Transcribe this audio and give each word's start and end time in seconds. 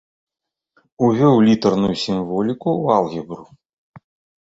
Увёў 1.09 1.35
літарную 1.49 1.93
сімволіку 2.07 2.69
ў 2.83 3.01
алгебру. 3.01 3.43